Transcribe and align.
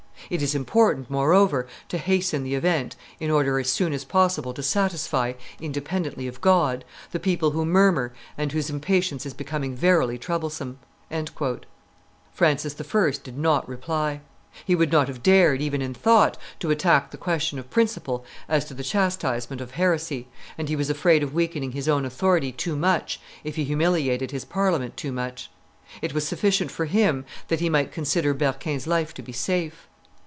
It 0.29 0.41
is 0.43 0.55
important, 0.55 1.09
moreover, 1.09 1.67
to 1.89 1.97
hasten 1.97 2.43
the 2.43 2.55
event 2.55 2.95
in 3.19 3.29
order 3.29 3.59
as 3.59 3.69
soon 3.69 3.91
as 3.91 4.05
possible 4.05 4.53
to 4.53 4.63
satisfy, 4.63 5.33
independently 5.59 6.25
of 6.25 6.39
God, 6.39 6.85
the 7.11 7.19
people 7.19 7.51
who 7.51 7.65
murmur 7.65 8.13
and 8.37 8.49
whose 8.49 8.69
impatience 8.69 9.25
is 9.25 9.33
becoming 9.33 9.75
verily 9.75 10.17
troublesome." 10.17 10.79
Francis 12.31 12.75
I. 12.79 13.11
did 13.21 13.37
not 13.37 13.67
reply. 13.67 14.21
He 14.63 14.73
would 14.73 14.89
not 14.89 15.09
have 15.09 15.21
dared, 15.21 15.61
even 15.61 15.81
in 15.81 15.93
thought, 15.93 16.37
to 16.61 16.71
attack 16.71 17.11
the 17.11 17.17
question 17.17 17.59
of 17.59 17.69
principle 17.69 18.23
as 18.47 18.63
to 18.65 18.73
the 18.73 18.85
chastisement 18.85 19.59
of 19.61 19.71
heresy, 19.71 20.29
and 20.57 20.69
he 20.69 20.77
was 20.77 20.89
afraid 20.89 21.23
of 21.23 21.33
weakening 21.33 21.73
his 21.73 21.89
own 21.89 22.05
Authority 22.05 22.53
too 22.53 22.77
much 22.77 23.19
if 23.43 23.57
he 23.57 23.65
humiliated 23.65 24.31
his 24.31 24.45
Parliament 24.45 24.95
too 24.95 25.11
much; 25.11 25.51
it 26.01 26.13
was 26.13 26.25
sufficient 26.25 26.71
for 26.71 26.85
him 26.85 27.25
that 27.49 27.59
he 27.59 27.69
might 27.69 27.91
consider 27.91 28.33
Berquin's 28.33 28.87
life 28.87 29.13
to 29.15 29.21
be 29.21 29.33
safe. 29.33 29.89